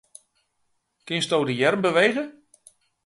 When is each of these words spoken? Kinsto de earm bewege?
Kinsto 1.07 1.37
de 1.49 1.55
earm 1.67 1.81
bewege? 1.85 2.25